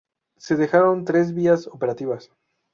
[0.39, 2.31] Se dejaron tres vías operativas.